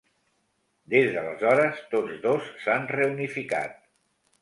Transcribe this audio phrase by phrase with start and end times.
[0.93, 3.81] Des d'aleshores, tots dos s'han reunificat.